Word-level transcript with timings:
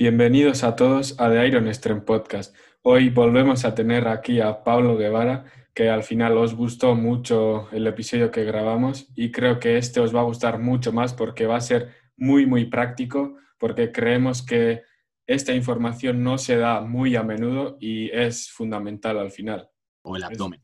Bienvenidos 0.00 0.64
a 0.64 0.76
todos 0.76 1.14
a 1.20 1.28
The 1.28 1.46
Iron 1.46 1.74
Stream 1.74 2.06
Podcast. 2.06 2.56
Hoy 2.80 3.10
volvemos 3.10 3.66
a 3.66 3.74
tener 3.74 4.08
aquí 4.08 4.40
a 4.40 4.64
Pablo 4.64 4.96
Guevara, 4.96 5.44
que 5.74 5.90
al 5.90 6.04
final 6.04 6.38
os 6.38 6.54
gustó 6.54 6.94
mucho 6.94 7.68
el 7.70 7.86
episodio 7.86 8.30
que 8.30 8.44
grabamos 8.44 9.08
y 9.14 9.30
creo 9.30 9.60
que 9.60 9.76
este 9.76 10.00
os 10.00 10.16
va 10.16 10.20
a 10.20 10.24
gustar 10.24 10.58
mucho 10.58 10.90
más 10.90 11.12
porque 11.12 11.44
va 11.44 11.56
a 11.56 11.60
ser 11.60 11.94
muy, 12.16 12.46
muy 12.46 12.64
práctico, 12.64 13.36
porque 13.58 13.92
creemos 13.92 14.40
que 14.40 14.84
esta 15.26 15.52
información 15.52 16.24
no 16.24 16.38
se 16.38 16.56
da 16.56 16.80
muy 16.80 17.14
a 17.14 17.22
menudo 17.22 17.76
y 17.78 18.08
es 18.08 18.50
fundamental 18.50 19.18
al 19.18 19.30
final. 19.30 19.68
O 20.00 20.16
el 20.16 20.24
abdomen. 20.24 20.62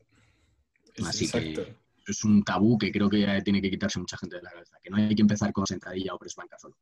Así 1.05 1.29
que 1.29 1.75
es 2.07 2.23
un 2.23 2.43
tabú 2.43 2.79
que 2.79 2.91
creo 2.91 3.07
que 3.07 3.39
tiene 3.43 3.61
que 3.61 3.69
quitarse 3.69 3.99
mucha 3.99 4.17
gente 4.17 4.37
de 4.37 4.41
la 4.41 4.49
cabeza, 4.49 4.79
que 4.81 4.89
no 4.89 4.97
hay 4.97 5.13
que 5.13 5.21
empezar 5.21 5.53
con 5.53 5.67
sentadilla 5.67 6.15
o 6.15 6.17
press 6.17 6.35
banca 6.35 6.57
solo. 6.57 6.75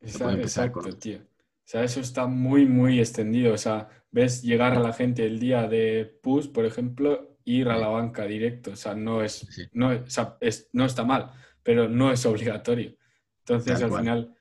Exacto, 0.00 0.82
tío. 0.94 1.20
O 1.64 1.68
sea, 1.72 1.84
eso 1.84 2.00
está 2.00 2.26
muy, 2.26 2.66
muy 2.66 2.98
extendido. 2.98 3.54
O 3.54 3.58
sea, 3.58 3.88
ves 4.10 4.42
llegar 4.42 4.74
a 4.74 4.80
la 4.80 4.92
gente 4.92 5.24
el 5.24 5.38
día 5.38 5.68
de 5.68 6.18
push, 6.22 6.48
por 6.48 6.64
ejemplo, 6.64 7.38
ir 7.44 7.68
a 7.68 7.78
la 7.78 7.88
banca 7.88 8.24
directo. 8.24 8.72
O 8.72 8.76
sea, 8.76 8.94
no 8.94 9.22
es, 9.22 9.70
no, 9.72 9.90
no 10.72 10.84
está 10.84 11.04
mal, 11.04 11.30
pero 11.62 11.88
no 11.88 12.12
es 12.12 12.26
obligatorio. 12.26 12.96
Entonces, 13.40 13.82
al 13.82 13.92
final, 13.92 14.36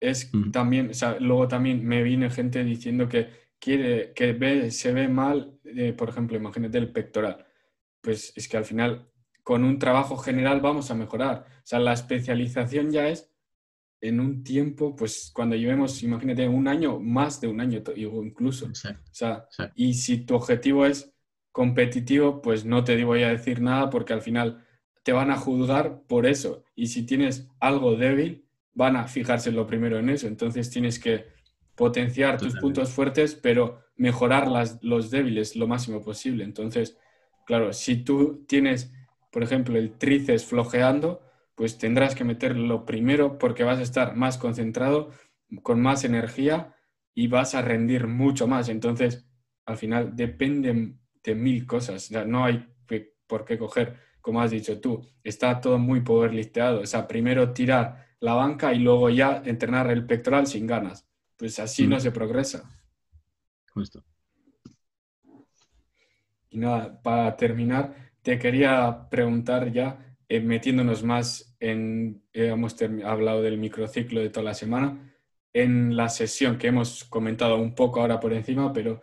es 0.00 0.30
también, 0.52 0.90
o 0.90 0.94
sea, 0.94 1.18
luego 1.18 1.48
también 1.48 1.84
me 1.84 2.02
viene 2.02 2.30
gente 2.30 2.62
diciendo 2.64 3.08
que 3.08 3.28
quiere, 3.58 4.12
que 4.12 4.32
ve, 4.32 4.70
se 4.70 4.92
ve 4.92 5.08
mal, 5.08 5.58
eh, 5.64 5.92
por 5.92 6.10
ejemplo, 6.10 6.36
imagínate 6.36 6.78
el 6.78 6.92
pectoral. 6.92 7.46
Pues 8.00 8.32
es 8.36 8.48
que 8.48 8.56
al 8.56 8.64
final, 8.64 9.08
con 9.42 9.64
un 9.64 9.78
trabajo 9.78 10.16
general 10.16 10.60
vamos 10.60 10.90
a 10.90 10.94
mejorar. 10.94 11.46
O 11.58 11.66
sea, 11.66 11.78
la 11.78 11.94
especialización 11.94 12.90
ya 12.90 13.08
es 13.08 13.33
en 14.04 14.20
un 14.20 14.44
tiempo, 14.44 14.94
pues 14.94 15.30
cuando 15.34 15.56
llevemos, 15.56 16.02
imagínate, 16.02 16.46
un 16.46 16.68
año, 16.68 17.00
más 17.00 17.40
de 17.40 17.48
un 17.48 17.58
año 17.58 17.82
incluso. 17.96 18.66
O 18.66 18.74
sea, 19.10 19.48
y 19.74 19.94
si 19.94 20.18
tu 20.18 20.34
objetivo 20.34 20.84
es 20.84 21.14
competitivo, 21.50 22.42
pues 22.42 22.66
no 22.66 22.84
te 22.84 23.02
voy 23.02 23.22
a 23.22 23.30
decir 23.30 23.62
nada 23.62 23.88
porque 23.88 24.12
al 24.12 24.20
final 24.20 24.62
te 25.04 25.12
van 25.12 25.30
a 25.30 25.38
juzgar 25.38 26.02
por 26.06 26.26
eso. 26.26 26.64
Y 26.74 26.88
si 26.88 27.06
tienes 27.06 27.48
algo 27.60 27.96
débil, 27.96 28.44
van 28.74 28.96
a 28.96 29.08
fijarse 29.08 29.50
lo 29.50 29.66
primero 29.66 29.98
en 29.98 30.10
eso. 30.10 30.26
Entonces 30.26 30.68
tienes 30.68 30.98
que 30.98 31.24
potenciar 31.74 32.36
tus 32.36 32.54
puntos 32.56 32.90
fuertes, 32.90 33.34
pero 33.34 33.80
mejorar 33.96 34.48
las, 34.48 34.82
los 34.82 35.10
débiles 35.10 35.56
lo 35.56 35.66
máximo 35.66 36.02
posible. 36.02 36.44
Entonces, 36.44 36.98
claro, 37.46 37.72
si 37.72 38.04
tú 38.04 38.44
tienes, 38.46 38.92
por 39.32 39.42
ejemplo, 39.42 39.78
el 39.78 39.96
tríceps 39.96 40.44
flojeando, 40.44 41.23
pues 41.54 41.78
tendrás 41.78 42.14
que 42.14 42.24
meterlo 42.24 42.84
primero 42.84 43.38
porque 43.38 43.64
vas 43.64 43.78
a 43.78 43.82
estar 43.82 44.16
más 44.16 44.38
concentrado, 44.38 45.10
con 45.62 45.80
más 45.80 46.04
energía 46.04 46.74
y 47.14 47.28
vas 47.28 47.54
a 47.54 47.62
rendir 47.62 48.06
mucho 48.06 48.46
más. 48.46 48.68
Entonces, 48.68 49.26
al 49.66 49.76
final 49.76 50.16
dependen 50.16 51.00
de 51.22 51.34
mil 51.34 51.66
cosas. 51.66 52.10
no 52.10 52.44
hay 52.44 52.68
por 53.26 53.44
qué 53.44 53.56
coger, 53.56 53.98
como 54.20 54.40
has 54.40 54.50
dicho 54.50 54.80
tú, 54.80 55.06
está 55.22 55.60
todo 55.60 55.78
muy 55.78 56.00
powerlisteado. 56.00 56.80
O 56.80 56.86
sea, 56.86 57.06
primero 57.06 57.52
tirar 57.52 58.16
la 58.20 58.34
banca 58.34 58.72
y 58.72 58.78
luego 58.78 59.10
ya 59.10 59.42
entrenar 59.44 59.90
el 59.90 60.06
pectoral 60.06 60.46
sin 60.46 60.66
ganas. 60.66 61.08
Pues 61.36 61.58
así 61.58 61.86
no 61.86 61.96
mm. 61.96 62.00
se 62.00 62.10
progresa. 62.10 62.70
Justo. 63.72 64.04
Y 66.50 66.58
nada, 66.58 67.02
para 67.02 67.36
terminar, 67.36 68.12
te 68.22 68.38
quería 68.38 69.08
preguntar 69.10 69.72
ya 69.72 70.13
eh, 70.28 70.40
metiéndonos 70.40 71.02
más 71.02 71.54
en, 71.60 72.22
eh, 72.32 72.48
hemos 72.48 72.76
hablado 73.04 73.42
del 73.42 73.58
microciclo 73.58 74.20
de 74.20 74.30
toda 74.30 74.44
la 74.44 74.54
semana, 74.54 75.14
en 75.52 75.96
la 75.96 76.08
sesión 76.08 76.58
que 76.58 76.68
hemos 76.68 77.04
comentado 77.04 77.56
un 77.56 77.74
poco 77.74 78.00
ahora 78.00 78.20
por 78.20 78.32
encima, 78.32 78.72
pero 78.72 79.02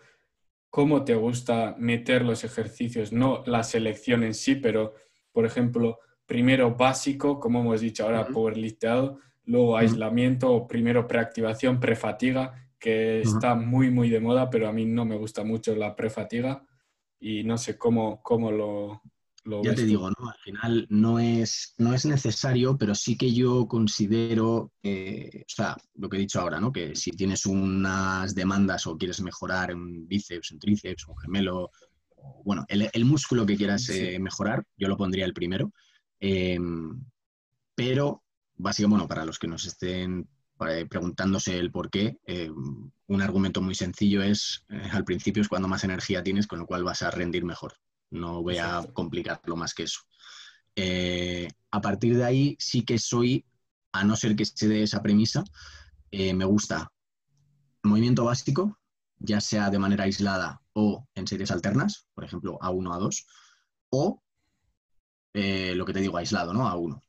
¿cómo 0.70 1.04
te 1.04 1.16
gusta 1.16 1.76
meter 1.78 2.24
los 2.24 2.44
ejercicios? 2.44 3.12
No 3.14 3.44
la 3.46 3.64
selección 3.64 4.24
en 4.24 4.34
sí, 4.34 4.56
pero, 4.56 4.96
por 5.32 5.46
ejemplo, 5.46 6.00
primero 6.26 6.76
básico, 6.76 7.40
como 7.40 7.62
hemos 7.62 7.82
dicho 7.82 8.06
ahora, 8.06 8.28
powerlifteado, 8.28 9.20
luego 9.46 9.78
aislamiento, 9.78 10.68
primero 10.68 11.08
preactivación, 11.08 11.80
prefatiga, 11.80 12.70
que 12.80 13.22
está 13.22 13.54
muy, 13.54 13.92
muy 13.92 14.10
de 14.10 14.20
moda, 14.20 14.50
pero 14.50 14.68
a 14.68 14.74
mí 14.74 14.86
no 14.86 15.06
me 15.06 15.16
gusta 15.16 15.44
mucho 15.44 15.76
la 15.76 15.96
prefatiga 15.96 16.66
y 17.20 17.44
no 17.44 17.58
sé 17.58 17.78
cómo, 17.78 18.22
cómo 18.24 18.52
lo, 18.52 19.02
ya 19.64 19.74
te 19.74 19.86
digo, 19.86 20.10
¿no? 20.10 20.30
Al 20.30 20.40
final 20.40 20.88
no 20.90 21.20
es, 21.20 21.74
no 21.78 21.94
es 21.94 22.06
necesario, 22.06 22.78
pero 22.78 22.94
sí 22.94 23.18
que 23.18 23.34
yo 23.34 23.68
considero, 23.68 24.56
o 24.58 24.72
sea, 25.48 25.76
lo 25.96 26.10
que 26.10 26.18
he 26.18 26.20
dicho 26.22 26.40
ahora, 26.40 26.60
¿no? 26.60 26.72
Que 26.72 26.96
si 26.96 27.12
tienes 27.12 27.46
unas 27.46 28.36
demandas 28.36 28.86
o 28.88 28.98
quieres 28.98 29.22
mejorar 29.22 29.74
un 29.74 30.08
bíceps, 30.08 30.52
un 30.52 30.60
tríceps, 30.60 31.08
un 31.08 31.18
gemelo, 31.18 31.72
bueno, 32.44 32.66
el, 32.68 33.06
músculo 33.06 33.46
que 33.46 33.58
quieras 33.58 33.88
eh, 33.90 34.20
mejorar, 34.20 34.64
yo 34.78 34.88
lo 34.88 34.98
pondría 34.98 35.26
el 35.26 35.34
primero. 35.34 35.72
Em, 36.20 37.04
pero, 37.76 38.24
básicamente, 38.56 38.92
bueno, 38.92 39.08
para 39.08 39.26
los 39.26 39.40
que 39.40 39.48
nos 39.48 39.66
estén 39.66 40.28
eh, 40.68 40.86
preguntándose 40.90 41.58
el 41.58 41.72
por 41.72 41.90
qué, 41.90 42.18
em, 42.26 42.92
un 43.08 43.22
argumento 43.22 43.62
muy 43.62 43.76
sencillo 43.76 44.22
es, 44.22 44.64
eh, 44.70 44.90
al 44.92 45.04
principio 45.04 45.42
es 45.42 45.50
cuando 45.50 45.68
más 45.68 45.84
energía 45.84 46.24
tienes, 46.24 46.48
con 46.48 46.60
lo 46.60 46.66
cual 46.66 46.84
vas 46.84 47.02
a 47.02 47.12
rendir 47.12 47.44
mejor. 47.44 47.74
No 48.12 48.44
voy 48.44 48.58
a 48.58 48.86
complicarlo 48.94 49.56
más 49.56 49.74
que 49.74 49.84
eso. 49.84 50.02
Eh, 50.76 51.48
a 51.72 51.82
partir 51.82 52.18
de 52.18 52.24
ahí 52.24 52.56
sí 52.60 52.84
que 52.84 52.98
soy, 52.98 53.46
a 53.92 54.04
no 54.04 54.16
ser 54.16 54.36
que 54.36 54.46
se 54.46 54.68
dé 54.68 54.84
esa 54.84 55.02
premisa, 55.02 55.44
eh, 56.12 56.34
me 56.34 56.46
gusta 56.46 56.92
movimiento 57.84 58.26
básico, 58.26 58.78
ya 59.18 59.42
sea 59.42 59.70
de 59.70 59.80
manera 59.80 60.04
aislada 60.04 60.62
o 60.74 61.08
en 61.16 61.28
series 61.28 61.52
alternas, 61.52 62.08
por 62.14 62.24
ejemplo 62.24 62.58
A1, 62.62 62.92
A2, 62.92 63.26
o 63.90 64.22
eh, 65.34 65.74
lo 65.76 65.86
que 65.86 65.94
te 65.94 66.02
digo, 66.02 66.18
aislado, 66.18 66.54
¿no? 66.54 66.68
A1. 66.68 67.02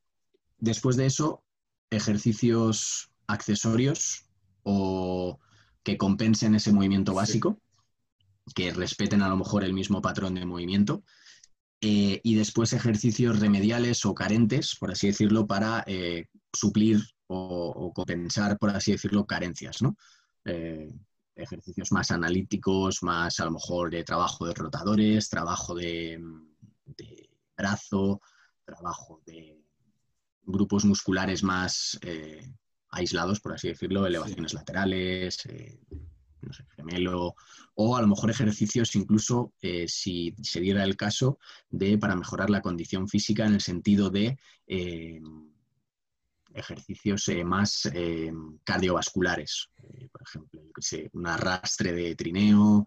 Después 0.58 0.96
de 0.96 1.06
eso, 1.06 1.44
ejercicios 1.90 3.10
accesorios 3.26 4.26
o 4.62 5.38
que 5.82 5.96
compensen 5.96 6.54
ese 6.54 6.72
movimiento 6.72 7.14
básico 7.14 7.58
que 8.54 8.72
respeten 8.72 9.22
a 9.22 9.28
lo 9.28 9.36
mejor 9.36 9.64
el 9.64 9.72
mismo 9.72 10.02
patrón 10.02 10.34
de 10.34 10.44
movimiento. 10.44 11.04
Eh, 11.80 12.20
y 12.22 12.36
después 12.36 12.72
ejercicios 12.72 13.40
remediales 13.40 14.06
o 14.06 14.14
carentes, 14.14 14.76
por 14.78 14.92
así 14.92 15.08
decirlo, 15.08 15.46
para 15.46 15.82
eh, 15.86 16.28
suplir 16.52 17.02
o, 17.26 17.92
compensar, 17.94 18.58
por 18.58 18.70
así 18.70 18.92
decirlo, 18.92 19.26
carencias. 19.26 19.82
¿no? 19.82 19.96
Eh, 20.44 20.92
ejercicios 21.34 21.90
más 21.90 22.10
analíticos, 22.10 23.02
más 23.02 23.40
a 23.40 23.46
lo 23.46 23.52
mejor 23.52 23.90
de 23.90 24.04
trabajo 24.04 24.46
de 24.46 24.54
rotadores, 24.54 25.28
trabajo 25.28 25.74
de, 25.74 26.20
de 26.84 27.30
brazo, 27.56 28.20
trabajo 28.64 29.20
de 29.26 29.58
grupos 30.44 30.84
musculares 30.84 31.42
más 31.42 31.98
aislados, 32.90 33.40
por 33.40 33.54
así 33.54 33.68
decirlo, 33.68 34.06
elevaciones 34.06 34.52
laterales, 34.52 35.38
no 36.42 36.52
sé, 36.52 36.64
gemelo, 36.76 37.34
o 37.74 37.96
a 37.96 38.02
lo 38.02 38.08
mejor 38.08 38.30
ejercicios 38.30 38.94
incluso, 38.96 39.52
eh, 39.60 39.86
si 39.88 40.34
se 40.42 40.60
diera 40.60 40.84
el 40.84 40.96
caso, 40.96 41.38
de 41.70 41.98
para 41.98 42.16
mejorar 42.16 42.50
la 42.50 42.62
condición 42.62 43.08
física 43.08 43.46
en 43.46 43.54
el 43.54 43.60
sentido 43.60 44.10
de 44.10 44.38
eh, 44.66 45.20
ejercicios 46.54 47.28
eh, 47.28 47.44
más 47.44 47.90
cardiovasculares. 48.64 49.70
por 50.12 50.22
ejemplo, 50.22 50.60
un 51.12 51.26
arrastre 51.26 51.92
de 51.92 52.14
trineo, 52.14 52.86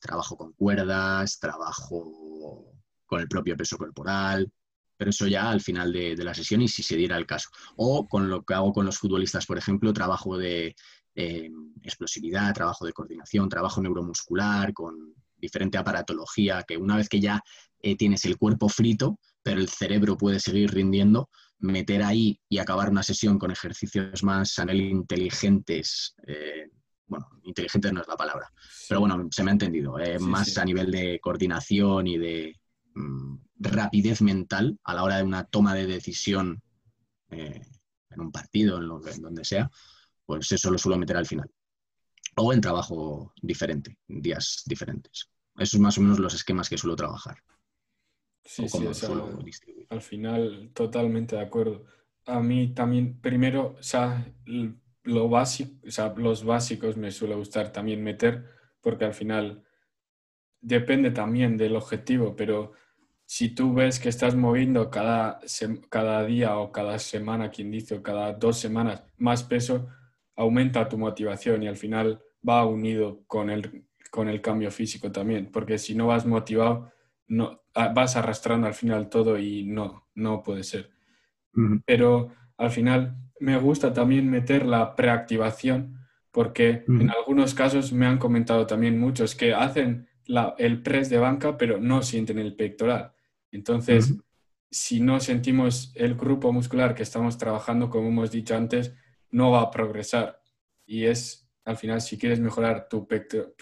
trabajo 0.00 0.36
con 0.36 0.52
cuerdas, 0.52 1.38
trabajo 1.38 2.72
con 3.04 3.20
el 3.20 3.28
propio 3.28 3.56
peso 3.56 3.76
corporal, 3.76 4.50
pero 4.98 5.10
eso 5.10 5.28
ya 5.28 5.48
al 5.48 5.60
final 5.60 5.92
de, 5.92 6.16
la 6.16 6.34
sesión 6.34 6.60
y 6.60 6.68
si 6.68 6.82
se 6.82 6.96
diera 6.96 7.16
el 7.16 7.24
caso. 7.24 7.50
O 7.76 8.06
con 8.08 8.28
lo 8.28 8.44
que 8.44 8.54
hago 8.54 8.72
con 8.72 8.84
los 8.84 8.98
futbolistas, 8.98 9.46
por 9.46 9.56
ejemplo, 9.56 9.92
trabajo 9.92 10.36
de 10.36 10.74
eh, 11.20 11.50
explosividad, 11.82 12.54
trabajo 12.54 12.86
de 12.86 12.92
coordinación, 12.92 13.48
trabajo 13.48 13.82
neuromuscular, 13.82 14.72
con 14.72 15.16
diferente 15.36 15.76
aparatología, 15.76 16.62
que 16.62 16.76
una 16.76 16.96
vez 16.96 17.08
que 17.08 17.18
ya 17.18 17.42
eh, 17.80 17.96
tienes 17.96 18.24
el 18.24 18.38
cuerpo 18.38 18.68
frito, 18.68 19.18
pero 19.42 19.60
el 19.60 19.68
cerebro 19.68 20.16
puede 20.16 20.38
seguir 20.38 20.72
rindiendo, 20.72 21.28
meter 21.58 22.04
ahí 22.04 22.38
y 22.48 22.58
acabar 22.58 22.88
una 22.88 23.02
sesión 23.02 23.36
con 23.36 23.50
ejercicios 23.50 24.22
más 24.22 24.60
a 24.60 24.64
nivel 24.64 24.92
inteligentes, 24.92 26.14
eh, 26.24 26.70
bueno, 27.08 27.28
inteligentes 27.42 27.92
no 27.92 28.00
es 28.00 28.06
la 28.06 28.16
palabra, 28.16 28.52
pero 28.88 29.00
bueno, 29.00 29.26
se 29.32 29.42
me 29.42 29.50
ha 29.50 29.54
entendido, 29.54 29.96
más 30.20 30.56
a 30.56 30.64
nivel 30.64 30.92
de 30.92 31.18
coordinación 31.20 32.06
y 32.06 32.16
de 32.16 32.60
mm, 32.94 33.38
rapidez 33.58 34.22
mental 34.22 34.78
a 34.84 34.94
la 34.94 35.02
hora 35.02 35.16
de 35.16 35.24
una 35.24 35.42
toma 35.42 35.74
de 35.74 35.86
decisión 35.86 36.62
en 37.30 38.20
un 38.20 38.30
partido, 38.30 38.78
en 38.78 39.22
donde 39.22 39.44
sea, 39.44 39.68
pues 40.28 40.52
eso 40.52 40.70
lo 40.70 40.76
suelo 40.76 40.98
meter 40.98 41.16
al 41.16 41.24
final. 41.24 41.50
O 42.36 42.52
en 42.52 42.60
trabajo 42.60 43.32
diferente, 43.40 43.96
en 44.08 44.20
días 44.20 44.62
diferentes. 44.66 45.30
Esos 45.56 45.70
son 45.70 45.80
más 45.80 45.96
o 45.96 46.02
menos 46.02 46.18
los 46.18 46.34
esquemas 46.34 46.68
que 46.68 46.76
suelo 46.76 46.94
trabajar. 46.94 47.38
Sí, 48.44 48.68
sí, 48.68 48.86
al 49.88 50.02
final 50.02 50.70
totalmente 50.74 51.36
de 51.36 51.42
acuerdo. 51.42 51.86
A 52.26 52.40
mí 52.40 52.74
también, 52.74 53.18
primero, 53.22 53.76
o 53.78 53.82
sea, 53.82 54.30
lo 55.02 55.28
básico, 55.30 55.86
o 55.86 55.90
sea, 55.90 56.12
los 56.14 56.44
básicos 56.44 56.98
me 56.98 57.10
suele 57.10 57.34
gustar 57.34 57.72
también 57.72 58.04
meter, 58.04 58.44
porque 58.82 59.06
al 59.06 59.14
final 59.14 59.64
depende 60.60 61.10
también 61.10 61.56
del 61.56 61.74
objetivo, 61.74 62.36
pero 62.36 62.72
si 63.24 63.54
tú 63.54 63.72
ves 63.72 63.98
que 63.98 64.10
estás 64.10 64.34
moviendo 64.34 64.90
cada, 64.90 65.40
cada 65.88 66.22
día 66.24 66.58
o 66.58 66.70
cada 66.70 66.98
semana, 66.98 67.50
quien 67.50 67.70
dice, 67.70 67.94
o 67.94 68.02
cada 68.02 68.34
dos 68.34 68.58
semanas 68.58 69.04
más 69.16 69.42
peso, 69.42 69.88
aumenta 70.38 70.88
tu 70.88 70.96
motivación 70.96 71.62
y 71.64 71.68
al 71.68 71.76
final 71.76 72.22
va 72.48 72.64
unido 72.64 73.24
con 73.26 73.50
el, 73.50 73.84
con 74.10 74.28
el 74.28 74.40
cambio 74.40 74.70
físico 74.70 75.10
también, 75.10 75.50
porque 75.50 75.78
si 75.78 75.96
no 75.96 76.06
vas 76.06 76.24
motivado, 76.24 76.92
no, 77.26 77.60
ah, 77.74 77.92
vas 77.94 78.16
arrastrando 78.16 78.68
al 78.68 78.74
final 78.74 79.08
todo 79.08 79.36
y 79.36 79.64
no, 79.64 80.06
no 80.14 80.42
puede 80.42 80.62
ser. 80.62 80.90
Pero 81.84 82.32
al 82.56 82.70
final 82.70 83.16
me 83.40 83.58
gusta 83.58 83.92
también 83.92 84.30
meter 84.30 84.64
la 84.64 84.94
preactivación, 84.94 85.98
porque 86.30 86.84
en 86.86 87.10
algunos 87.10 87.52
casos 87.52 87.92
me 87.92 88.06
han 88.06 88.18
comentado 88.18 88.64
también 88.64 88.96
muchos 89.00 89.34
que 89.34 89.52
hacen 89.54 90.06
el 90.58 90.82
press 90.82 91.10
de 91.10 91.18
banca, 91.18 91.56
pero 91.58 91.80
no 91.80 92.02
sienten 92.02 92.38
el 92.38 92.54
pectoral. 92.54 93.12
Entonces, 93.50 94.14
si 94.70 95.00
no 95.00 95.18
sentimos 95.18 95.90
el 95.96 96.14
grupo 96.14 96.52
muscular 96.52 96.94
que 96.94 97.02
estamos 97.02 97.38
trabajando, 97.38 97.90
como 97.90 98.08
hemos 98.08 98.30
dicho 98.30 98.54
antes, 98.54 98.94
no 99.30 99.50
va 99.50 99.62
a 99.62 99.70
progresar. 99.70 100.40
Y 100.86 101.04
es, 101.04 101.50
al 101.64 101.76
final, 101.76 102.00
si 102.00 102.18
quieres 102.18 102.40
mejorar 102.40 102.88
tu, 102.88 103.06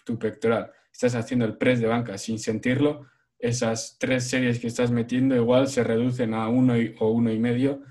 tu 0.05 0.19
pectoral, 0.19 0.73
estás 0.93 1.15
haciendo 1.15 1.45
el 1.45 1.57
press 1.57 1.81
de 1.81 1.87
banca 1.87 2.17
sin 2.19 2.39
sentirlo, 2.39 3.07
esas 3.39 3.99
tres 3.99 4.29
series 4.29 4.59
que 4.59 4.67
estás 4.67 4.91
metiendo 4.91 5.37
igual 5.37 5.69
se 5.69 5.85
reducen 5.85 6.35
a 6.35 6.49
uno 6.49 6.75
o 7.01 7.11
uno 7.11 7.33
y 7.33 7.39
medio 7.39 7.83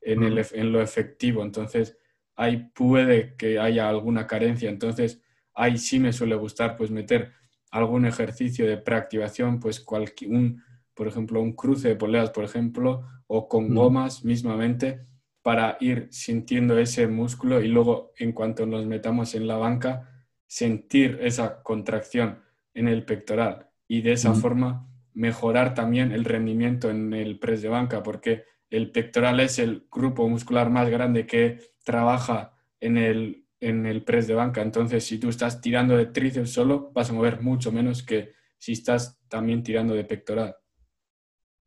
en, 0.00 0.22
el, 0.22 0.44
en 0.52 0.72
lo 0.72 0.80
efectivo. 0.80 1.42
Entonces, 1.42 1.98
ahí 2.36 2.70
puede 2.74 3.36
que 3.36 3.58
haya 3.58 3.88
alguna 3.88 4.26
carencia. 4.26 4.70
Entonces, 4.70 5.22
ahí 5.54 5.78
sí 5.78 6.00
me 6.00 6.12
suele 6.12 6.36
gustar 6.36 6.76
pues 6.76 6.90
meter 6.90 7.32
algún 7.70 8.06
ejercicio 8.06 8.66
de 8.66 8.76
preactivación, 8.76 9.60
pues 9.60 9.80
cualquier, 9.80 10.30
un, 10.30 10.62
por 10.94 11.08
ejemplo, 11.08 11.40
un 11.40 11.54
cruce 11.54 11.88
de 11.88 11.96
poleas, 11.96 12.30
por 12.30 12.44
ejemplo, 12.44 13.06
o 13.26 13.48
con 13.48 13.74
gomas 13.74 14.24
mismamente, 14.24 15.06
para 15.44 15.76
ir 15.78 16.08
sintiendo 16.10 16.78
ese 16.78 17.06
músculo 17.06 17.60
y 17.60 17.68
luego, 17.68 18.14
en 18.16 18.32
cuanto 18.32 18.64
nos 18.64 18.86
metamos 18.86 19.34
en 19.34 19.46
la 19.46 19.58
banca, 19.58 20.24
sentir 20.46 21.18
esa 21.20 21.62
contracción 21.62 22.40
en 22.72 22.88
el 22.88 23.04
pectoral 23.04 23.68
y 23.86 24.00
de 24.00 24.12
esa 24.12 24.32
forma 24.32 24.88
mejorar 25.12 25.74
también 25.74 26.12
el 26.12 26.24
rendimiento 26.24 26.88
en 26.88 27.12
el 27.12 27.38
press 27.38 27.60
de 27.60 27.68
banca, 27.68 28.02
porque 28.02 28.44
el 28.70 28.90
pectoral 28.90 29.38
es 29.38 29.58
el 29.58 29.86
grupo 29.92 30.26
muscular 30.30 30.70
más 30.70 30.88
grande 30.88 31.26
que 31.26 31.60
trabaja 31.84 32.56
en 32.80 32.96
el, 32.96 33.46
en 33.60 33.84
el 33.84 34.02
press 34.02 34.26
de 34.26 34.34
banca. 34.34 34.62
Entonces, 34.62 35.04
si 35.04 35.18
tú 35.18 35.28
estás 35.28 35.60
tirando 35.60 35.94
de 35.94 36.06
tríceps 36.06 36.54
solo, 36.54 36.90
vas 36.94 37.10
a 37.10 37.12
mover 37.12 37.42
mucho 37.42 37.70
menos 37.70 38.02
que 38.02 38.32
si 38.56 38.72
estás 38.72 39.20
también 39.28 39.62
tirando 39.62 39.92
de 39.92 40.04
pectoral. 40.04 40.56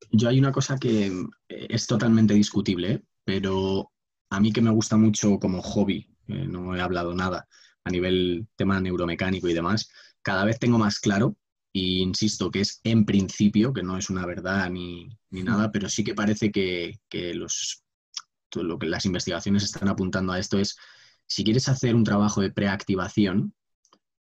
Yo 0.09 0.29
hay 0.29 0.39
una 0.39 0.51
cosa 0.51 0.79
que 0.79 1.05
eh, 1.05 1.67
es 1.69 1.85
totalmente 1.85 2.33
discutible, 2.33 2.91
¿eh? 2.91 3.03
Pero 3.27 3.91
a 4.29 4.39
mí 4.39 4.53
que 4.53 4.61
me 4.61 4.69
gusta 4.69 4.95
mucho 4.95 5.37
como 5.37 5.61
hobby, 5.61 6.07
eh, 6.29 6.47
no 6.47 6.73
he 6.73 6.79
hablado 6.79 7.13
nada 7.13 7.45
a 7.83 7.89
nivel 7.89 8.47
tema 8.55 8.79
neuromecánico 8.79 9.49
y 9.49 9.53
demás, 9.53 9.89
cada 10.21 10.45
vez 10.45 10.59
tengo 10.59 10.77
más 10.77 10.97
claro 11.01 11.35
y 11.73 11.99
insisto 11.99 12.49
que 12.49 12.61
es 12.61 12.79
en 12.85 13.05
principio, 13.05 13.73
que 13.73 13.83
no 13.83 13.97
es 13.97 14.09
una 14.09 14.25
verdad 14.25 14.69
ni, 14.69 15.09
nada, 15.29 15.73
pero 15.73 15.89
sí 15.89 16.05
que 16.05 16.15
parece 16.15 16.53
que, 16.53 17.01
los, 17.33 17.83
lo 18.55 18.79
que 18.79 18.87
las 18.87 19.05
investigaciones 19.05 19.63
están 19.63 19.89
apuntando 19.89 20.31
a 20.31 20.39
esto 20.39 20.57
es, 20.57 20.77
si 21.25 21.43
quieres 21.43 21.67
hacer 21.67 21.95
un 21.95 22.05
trabajo 22.05 22.39
de 22.39 22.51
preactivación, 22.51 23.53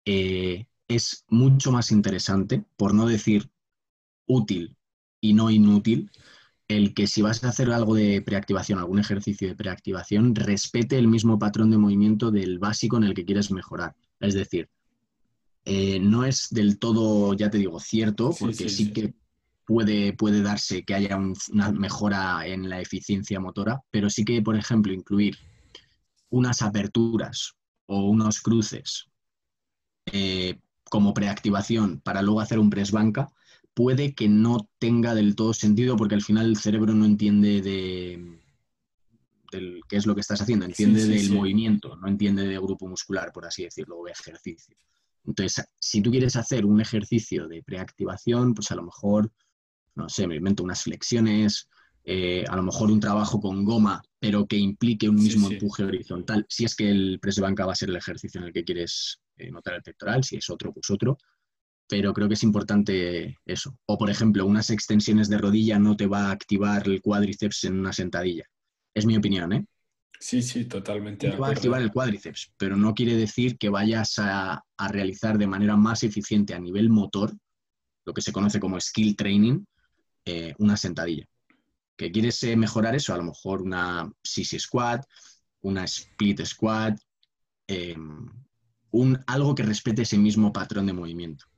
eh, 0.04 0.66
es 0.86 1.24
mucho 1.26 1.72
más 1.72 1.90
interesante, 1.90 2.64
por 2.76 2.94
no 2.94 3.08
decir 3.08 3.50
útil 4.26 4.76
y 5.20 5.34
no 5.34 5.50
inútil, 5.50 6.08
el 6.76 6.94
que 6.94 7.06
si 7.06 7.22
vas 7.22 7.42
a 7.44 7.48
hacer 7.48 7.70
algo 7.70 7.94
de 7.94 8.22
preactivación, 8.22 8.78
algún 8.78 8.98
ejercicio 8.98 9.48
de 9.48 9.54
preactivación, 9.54 10.34
respete 10.34 10.98
el 10.98 11.08
mismo 11.08 11.38
patrón 11.38 11.70
de 11.70 11.78
movimiento 11.78 12.30
del 12.30 12.58
básico 12.58 12.96
en 12.96 13.04
el 13.04 13.14
que 13.14 13.24
quieres 13.24 13.50
mejorar. 13.50 13.94
Es 14.20 14.34
decir, 14.34 14.68
eh, 15.64 16.00
no 16.00 16.24
es 16.24 16.48
del 16.50 16.78
todo, 16.78 17.34
ya 17.34 17.50
te 17.50 17.58
digo, 17.58 17.78
cierto, 17.78 18.34
porque 18.38 18.68
sí, 18.68 18.92
que 18.92 19.14
puede, 19.64 20.12
puede 20.12 20.42
darse 20.42 20.82
que 20.82 20.94
haya 20.94 21.16
una 21.50 21.70
mejora 21.70 22.46
en 22.46 22.68
la 22.68 22.80
eficiencia 22.80 23.38
motora, 23.40 23.80
pero 23.90 24.10
sí 24.10 24.24
que, 24.24 24.42
por 24.42 24.56
ejemplo, 24.56 24.92
incluir 24.92 25.38
unas 26.30 26.62
aperturas 26.62 27.54
o 27.86 28.08
unos 28.08 28.40
cruces 28.40 29.08
eh, 30.06 30.58
como 30.90 31.14
preactivación 31.14 32.00
para 32.00 32.22
luego 32.22 32.40
hacer 32.40 32.58
un 32.58 32.70
press 32.70 32.90
banca, 32.90 33.28
puede 33.74 34.14
que 34.14 34.28
no 34.28 34.68
tenga 34.78 35.14
del 35.14 35.34
todo 35.34 35.54
sentido 35.54 35.96
porque 35.96 36.14
al 36.14 36.22
final 36.22 36.46
el 36.46 36.56
cerebro 36.56 36.94
no 36.94 37.04
entiende 37.04 37.62
de, 37.62 38.40
qué 39.88 39.96
es 39.96 40.06
lo 40.06 40.14
que 40.14 40.20
estás 40.20 40.40
haciendo, 40.40 40.64
entiende 40.64 41.06
del 41.06 41.30
movimiento, 41.30 41.96
no 41.96 42.08
entiende 42.08 42.46
de 42.46 42.58
grupo 42.58 42.86
muscular, 42.86 43.32
por 43.32 43.46
así 43.46 43.64
decirlo, 43.64 43.98
o 43.98 44.04
de 44.04 44.12
ejercicio. 44.12 44.76
Entonces, 45.24 45.64
si 45.78 46.00
tú 46.02 46.10
quieres 46.10 46.36
hacer 46.36 46.64
un 46.66 46.80
ejercicio 46.80 47.46
de 47.46 47.62
preactivación, 47.62 48.54
pues 48.54 48.70
a 48.72 48.74
lo 48.74 48.82
mejor, 48.82 49.32
no 49.94 50.08
sé, 50.08 50.26
me 50.26 50.36
invento 50.36 50.64
unas 50.64 50.82
flexiones, 50.82 51.68
eh, 52.04 52.44
a 52.48 52.56
lo 52.56 52.64
mejor 52.64 52.90
un 52.90 52.98
trabajo 52.98 53.40
con 53.40 53.64
goma, 53.64 54.02
pero 54.18 54.46
que 54.46 54.56
implique 54.56 55.08
un 55.08 55.14
mismo 55.14 55.48
empuje 55.48 55.84
horizontal. 55.84 56.44
Si 56.48 56.64
es 56.64 56.74
que 56.74 56.90
el 56.90 57.20
press 57.20 57.36
de 57.36 57.42
banca 57.42 57.64
va 57.64 57.72
a 57.72 57.76
ser 57.76 57.90
el 57.90 57.96
ejercicio 57.96 58.40
en 58.40 58.48
el 58.48 58.52
que 58.52 58.64
quieres 58.64 59.20
eh, 59.36 59.50
notar 59.50 59.74
el 59.74 59.82
pectoral, 59.82 60.24
si 60.24 60.36
es 60.36 60.50
otro, 60.50 60.72
pues 60.72 60.90
otro. 60.90 61.18
Pero 61.92 62.14
creo 62.14 62.26
que 62.26 62.32
es 62.32 62.42
importante 62.42 63.38
eso. 63.44 63.78
O, 63.84 63.98
por 63.98 64.08
ejemplo, 64.08 64.46
unas 64.46 64.70
extensiones 64.70 65.28
de 65.28 65.36
rodilla 65.36 65.78
no 65.78 65.94
te 65.94 66.06
va 66.06 66.28
a 66.28 66.30
activar 66.30 66.88
el 66.88 67.02
cuádriceps 67.02 67.64
en 67.64 67.78
una 67.78 67.92
sentadilla. 67.92 68.46
Es 68.94 69.04
mi 69.04 69.14
opinión, 69.14 69.52
¿eh? 69.52 69.66
Sí, 70.18 70.40
sí, 70.40 70.64
totalmente. 70.64 71.28
va 71.36 71.48
a 71.48 71.50
activar 71.50 71.82
el 71.82 71.92
cuádriceps, 71.92 72.50
pero 72.56 72.76
no 72.76 72.94
quiere 72.94 73.14
decir 73.14 73.58
que 73.58 73.68
vayas 73.68 74.14
a, 74.16 74.64
realizar 74.88 75.36
de 75.36 75.46
manera 75.46 75.76
más 75.76 76.02
eficiente 76.02 76.54
a 76.54 76.58
nivel 76.58 76.88
motor, 76.88 77.30
lo 78.06 78.14
que 78.14 78.22
se 78.22 78.32
conoce 78.32 78.58
como 78.58 78.80
skill 78.80 79.14
training, 79.14 79.62
eh, 80.24 80.54
una 80.60 80.78
sentadilla. 80.78 81.26
¿Que 81.94 82.10
quieres 82.10 82.42
eh, 82.44 82.56
mejorar 82.56 82.94
eso? 82.94 83.12
A 83.12 83.18
lo 83.18 83.24
mejor 83.24 83.60
una 83.60 84.10
sissy 84.24 84.58
squat, 84.58 85.04
una 85.60 85.84
split 85.84 86.42
squat, 86.46 86.98
em, 87.66 88.30
un, 88.92 89.22
algo 89.26 89.54
que 89.54 89.62
respete 89.62 90.02
ese 90.02 90.16
mismo 90.16 90.54
patrón 90.54 90.86
de 90.86 90.94
movimiento. 90.94 91.51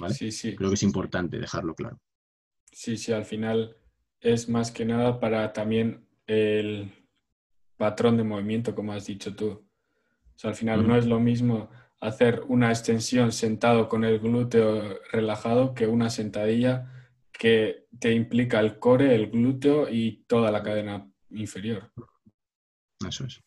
¿Vale? 0.00 0.14
Sí, 0.14 0.32
sí. 0.32 0.56
Creo 0.56 0.70
que 0.70 0.74
es 0.74 0.82
importante 0.82 1.38
dejarlo 1.38 1.74
claro. 1.74 1.98
Sí, 2.72 2.96
sí, 2.96 3.12
al 3.12 3.24
final 3.24 3.76
es 4.20 4.48
más 4.48 4.70
que 4.70 4.84
nada 4.84 5.20
para 5.20 5.52
también 5.52 6.06
el, 6.26 6.90
patrón 7.80 8.18
de 8.18 8.24
movimiento, 8.24 8.74
como 8.74 8.92
has 8.92 9.06
dicho 9.06 9.34
tú. 9.34 9.48
O 9.48 10.38
sea, 10.38 10.50
al 10.50 10.54
final 10.54 10.86
no 10.86 10.96
es 10.98 11.06
lo 11.06 11.18
mismo 11.18 11.70
hacer 11.98 12.42
una 12.46 12.68
extensión 12.68 13.32
sentado 13.32 13.88
con 13.88 14.04
el 14.04 14.20
glúteo 14.20 15.00
relajado 15.10 15.72
que 15.72 15.86
una 15.86 16.10
sentadilla 16.10 16.92
que 17.32 17.86
te 17.98 18.12
implica 18.12 18.60
el 18.60 18.78
core, 18.78 19.14
el 19.14 19.30
glúteo 19.30 19.88
y 19.88 20.24
toda 20.26 20.50
la 20.50 20.62
cadena 20.62 21.10
inferior. 21.30 21.90
Eso 23.08 23.24
es. 23.24 23.40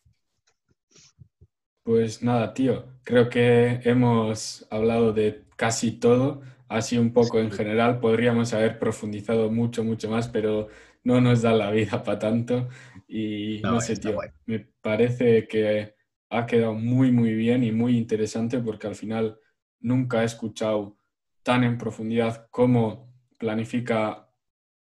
Pues 1.84 2.22
nada, 2.22 2.54
tío, 2.54 2.86
creo 3.02 3.28
que 3.28 3.80
hemos 3.84 4.66
hablado 4.70 5.12
de 5.12 5.44
casi 5.56 5.92
todo, 5.92 6.40
así 6.66 6.96
un 6.96 7.12
poco 7.12 7.38
en 7.38 7.50
general. 7.50 8.00
Podríamos 8.00 8.54
haber 8.54 8.78
profundizado 8.78 9.50
mucho, 9.50 9.84
mucho 9.84 10.08
más, 10.08 10.26
pero 10.28 10.68
no 11.02 11.20
nos 11.20 11.42
da 11.42 11.52
la 11.52 11.70
vida 11.70 12.02
para 12.02 12.18
tanto. 12.18 12.68
Y 13.06 13.60
no, 13.62 13.82
sé, 13.82 13.96
tío, 13.96 14.16
me 14.46 14.60
parece 14.80 15.46
que 15.46 15.94
ha 16.30 16.46
quedado 16.46 16.72
muy, 16.72 17.12
muy 17.12 17.34
bien 17.34 17.62
y 17.62 17.70
muy 17.70 17.98
interesante 17.98 18.58
porque 18.60 18.86
al 18.86 18.94
final 18.94 19.38
nunca 19.80 20.22
he 20.22 20.24
escuchado 20.24 20.96
tan 21.42 21.64
en 21.64 21.76
profundidad 21.76 22.48
cómo 22.50 23.12
planifica 23.38 24.30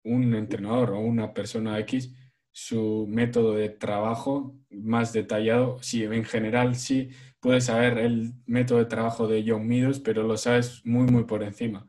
un 0.02 0.34
entrenador 0.34 0.90
o 0.90 0.98
una 0.98 1.32
persona 1.32 1.78
X 1.78 2.12
su 2.52 3.06
método 3.08 3.54
de 3.54 3.68
trabajo 3.68 4.54
más 4.70 5.12
detallado. 5.12 5.78
Sí, 5.82 6.04
en 6.04 6.24
general 6.24 6.76
sí 6.76 7.10
puedes 7.40 7.64
saber 7.64 7.98
el 7.98 8.32
método 8.46 8.78
de 8.78 8.86
trabajo 8.86 9.28
de 9.28 9.44
John 9.46 9.66
Meadows, 9.66 10.00
pero 10.00 10.22
lo 10.22 10.36
sabes 10.36 10.82
muy, 10.84 11.06
muy 11.06 11.24
por 11.24 11.42
encima. 11.42 11.86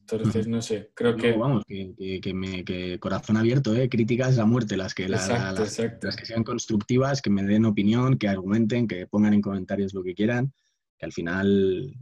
Entonces, 0.00 0.46
no 0.46 0.60
sé, 0.60 0.90
creo 0.94 1.16
que... 1.16 1.32
Vamos, 1.32 1.64
que, 1.66 2.34
me, 2.34 2.64
que 2.64 2.98
corazón 2.98 3.36
abierto, 3.36 3.74
¿eh? 3.74 3.88
críticas 3.88 4.38
a 4.38 4.44
muerte, 4.44 4.76
las 4.76 4.94
que, 4.94 5.08
las, 5.08 5.28
que 5.28 6.26
sean 6.26 6.44
constructivas, 6.44 7.22
que 7.22 7.30
me 7.30 7.44
den 7.44 7.64
opinión, 7.64 8.18
que 8.18 8.28
argumenten, 8.28 8.86
que 8.86 9.06
pongan 9.06 9.32
en 9.32 9.40
comentarios 9.40 9.94
lo 9.94 10.02
que 10.02 10.14
quieran, 10.14 10.52
que 10.98 11.06
al 11.06 11.12
final 11.12 11.94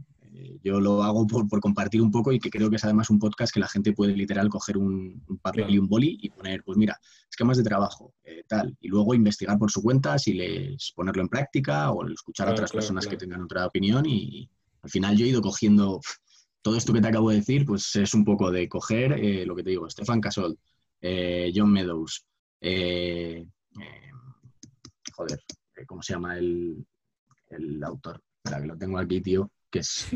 yo 0.63 0.79
lo 0.79 1.03
hago 1.03 1.27
por, 1.27 1.59
compartir 1.59 2.01
un 2.01 2.11
poco 2.11 2.31
y 2.31 2.39
que 2.39 2.49
creo 2.49 2.69
que 2.69 2.77
es 2.77 2.83
además 2.83 3.09
un 3.09 3.19
podcast 3.19 3.53
que 3.53 3.59
la 3.59 3.67
gente 3.67 3.93
puede 3.93 4.15
literal 4.15 4.49
coger 4.49 4.77
un, 4.77 5.23
papel 5.41 5.69
y 5.69 5.77
un 5.77 5.87
boli 5.87 6.17
y 6.21 6.29
poner, 6.29 6.63
pues 6.63 6.77
mira, 6.77 6.99
esquemas 7.29 7.57
de 7.57 7.63
trabajo, 7.63 8.13
eh, 8.23 8.43
tal, 8.47 8.75
y 8.79 8.87
luego 8.87 9.13
investigar 9.13 9.57
por 9.57 9.71
su 9.71 9.81
cuenta 9.81 10.17
si 10.17 10.33
les 10.33 10.91
ponerlo 10.95 11.21
en 11.21 11.29
práctica 11.29 11.91
o 11.91 12.07
escuchar 12.07 12.47
a 12.47 12.51
otras 12.51 12.71
personas 12.71 13.07
que 13.07 13.17
tengan 13.17 13.41
otra 13.41 13.65
opinión. 13.65 14.05
Y 14.05 14.49
al 14.81 14.89
final 14.89 15.17
yo 15.17 15.25
he 15.25 15.29
ido 15.29 15.41
cogiendo 15.41 15.99
todo 16.61 16.77
esto 16.77 16.93
que 16.93 17.01
te 17.01 17.07
acabo 17.07 17.29
de 17.29 17.37
decir, 17.37 17.65
pues 17.65 17.95
es 17.95 18.13
un 18.13 18.23
poco 18.23 18.51
de 18.51 18.69
coger 18.69 19.13
eh, 19.13 19.45
lo 19.45 19.55
que 19.55 19.63
te 19.63 19.71
digo, 19.71 19.89
Stefan 19.89 20.21
Casol, 20.21 20.57
John 21.01 21.71
Meadows, 21.71 22.25
joder, 25.13 25.39
¿cómo 25.87 26.03
se 26.03 26.13
llama 26.13 26.37
el, 26.37 26.85
el 27.49 27.83
autor? 27.83 28.21
Espera, 28.43 28.61
que 28.61 28.67
lo 28.67 28.77
tengo 28.77 28.99
aquí, 28.99 29.19
tío 29.19 29.51
que 29.71 29.79
es... 29.79 30.07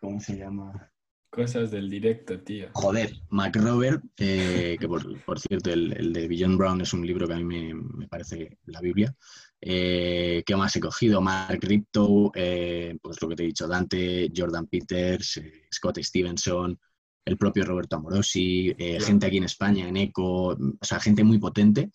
¿Cómo 0.00 0.20
se 0.20 0.36
llama? 0.36 0.92
Cosas 1.30 1.70
del 1.70 1.88
directo, 1.88 2.40
tío. 2.40 2.68
Joder, 2.74 3.14
Mac 3.30 3.56
Robert, 3.56 4.02
eh, 4.18 4.76
que 4.78 4.86
por, 4.86 5.40
cierto, 5.40 5.70
el, 5.70 6.12
de 6.12 6.28
Beyond 6.28 6.58
Brown 6.58 6.80
es 6.82 6.92
un 6.92 7.06
libro 7.06 7.26
que 7.26 7.32
a 7.32 7.36
mí 7.38 7.72
me, 7.72 8.06
parece 8.06 8.58
la 8.66 8.82
Biblia. 8.82 9.14
Eh, 9.58 10.42
¿Qué 10.44 10.56
más 10.56 10.76
he 10.76 10.80
cogido? 10.80 11.22
Mark 11.22 11.58
Ripto, 11.62 12.32
eh, 12.34 12.98
pues 13.00 13.22
lo 13.22 13.28
que 13.28 13.36
te 13.36 13.44
he 13.44 13.46
dicho, 13.46 13.66
Dante, 13.66 14.30
Jordan 14.36 14.66
Peters, 14.66 15.40
Scott 15.72 16.00
Stevenson, 16.00 16.78
el 17.24 17.38
propio 17.38 17.64
Roberto 17.64 17.96
Amorosi, 17.96 18.74
gente 19.00 19.26
aquí 19.26 19.38
en 19.38 19.44
España, 19.44 19.88
en 19.88 19.96
ECO, 19.96 20.48
o 20.48 20.58
sea, 20.82 21.00
gente 21.00 21.24
muy 21.24 21.38
potente. 21.38 21.92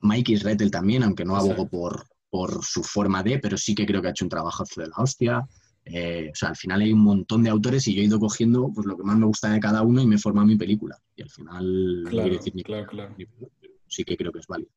Mike 0.00 0.32
Israel 0.32 0.70
también, 0.70 1.04
aunque 1.04 1.24
no 1.24 1.36
abogo 1.36 1.68
por, 1.68 2.06
por 2.32 2.64
su 2.64 2.82
forma 2.82 3.22
de, 3.22 3.38
pero 3.38 3.58
sí 3.58 3.74
que 3.74 3.84
creo 3.84 4.00
que 4.00 4.08
ha 4.08 4.12
hecho 4.12 4.24
un 4.24 4.30
trabajo 4.30 4.64
de 4.74 4.86
la 4.86 4.94
hostia. 4.96 5.46
Eh, 5.84 6.30
o 6.32 6.34
sea, 6.34 6.48
al 6.48 6.56
final 6.56 6.80
hay 6.80 6.90
un 6.90 7.00
montón 7.00 7.42
de 7.42 7.50
autores 7.50 7.86
y 7.88 7.94
yo 7.94 8.00
he 8.00 8.06
ido 8.06 8.18
cogiendo 8.18 8.72
pues, 8.74 8.86
lo 8.86 8.96
que 8.96 9.02
más 9.02 9.18
me 9.18 9.26
gusta 9.26 9.50
de 9.50 9.60
cada 9.60 9.82
uno 9.82 10.00
y 10.00 10.06
me 10.06 10.16
forma 10.16 10.42
mi 10.42 10.56
película. 10.56 10.96
Y 11.14 11.20
al 11.20 11.28
final, 11.28 12.04
claro, 12.08 12.38
claro, 12.64 12.86
claro. 12.86 13.14
sí 13.86 14.02
que 14.02 14.16
creo 14.16 14.32
que 14.32 14.38
es 14.38 14.46
válido. 14.46 14.70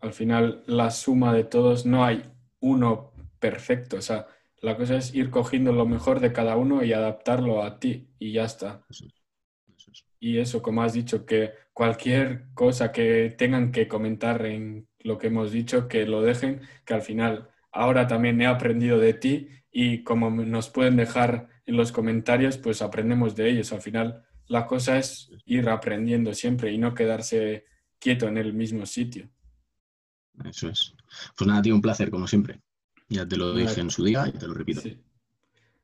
Al 0.00 0.12
final, 0.12 0.62
la 0.66 0.90
suma 0.90 1.32
de 1.32 1.44
todos, 1.44 1.86
no 1.86 2.04
hay 2.04 2.22
uno 2.60 3.12
perfecto. 3.38 3.96
O 3.96 4.02
sea, 4.02 4.26
la 4.60 4.76
cosa 4.76 4.96
es 4.96 5.14
ir 5.14 5.30
cogiendo 5.30 5.72
lo 5.72 5.86
mejor 5.86 6.20
de 6.20 6.34
cada 6.34 6.56
uno 6.56 6.84
y 6.84 6.92
adaptarlo 6.92 7.62
a 7.62 7.80
ti 7.80 8.10
y 8.18 8.32
ya 8.32 8.44
está. 8.44 8.84
Y 10.18 10.36
eso, 10.36 10.60
como 10.60 10.82
has 10.82 10.92
dicho, 10.92 11.24
que 11.24 11.52
cualquier 11.72 12.52
cosa 12.52 12.92
que 12.92 13.34
tengan 13.38 13.72
que 13.72 13.88
comentar 13.88 14.44
en 14.44 14.89
lo 15.00 15.18
que 15.18 15.28
hemos 15.28 15.52
dicho, 15.52 15.88
que 15.88 16.06
lo 16.06 16.22
dejen, 16.22 16.60
que 16.84 16.94
al 16.94 17.02
final 17.02 17.48
ahora 17.72 18.06
también 18.06 18.40
he 18.40 18.46
aprendido 18.46 18.98
de 18.98 19.14
ti 19.14 19.48
y 19.70 20.02
como 20.02 20.30
nos 20.30 20.68
pueden 20.70 20.96
dejar 20.96 21.48
en 21.66 21.76
los 21.76 21.92
comentarios, 21.92 22.58
pues 22.58 22.82
aprendemos 22.82 23.36
de 23.36 23.50
ellos. 23.50 23.72
Al 23.72 23.80
final 23.80 24.24
la 24.46 24.66
cosa 24.66 24.98
es 24.98 25.30
ir 25.46 25.68
aprendiendo 25.68 26.34
siempre 26.34 26.72
y 26.72 26.78
no 26.78 26.94
quedarse 26.94 27.66
quieto 27.98 28.26
en 28.26 28.38
el 28.38 28.52
mismo 28.52 28.86
sitio. 28.86 29.28
Eso 30.44 30.68
es. 30.68 30.94
Pues 31.36 31.46
nada, 31.46 31.62
tío, 31.62 31.74
un 31.74 31.82
placer, 31.82 32.10
como 32.10 32.26
siempre. 32.26 32.60
Ya 33.08 33.26
te 33.26 33.36
lo 33.36 33.54
dije 33.54 33.80
en 33.80 33.90
su 33.90 34.04
día 34.04 34.26
y 34.26 34.32
te 34.32 34.46
lo 34.46 34.54
repito. 34.54 34.82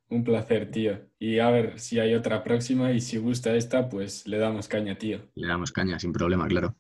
Un 0.08 0.24
placer, 0.24 0.70
tío. 0.70 1.00
Y 1.18 1.40
a 1.40 1.50
ver 1.50 1.78
si 1.78 1.98
hay 1.98 2.14
otra 2.14 2.42
próxima 2.42 2.92
y 2.92 3.00
si 3.00 3.18
gusta 3.18 3.54
esta, 3.54 3.88
pues 3.88 4.26
le 4.26 4.38
damos 4.38 4.68
caña, 4.68 4.96
tío. 4.96 5.20
Le 5.34 5.48
damos 5.48 5.72
caña, 5.72 5.98
sin 5.98 6.12
problema, 6.12 6.46
claro. 6.46 6.76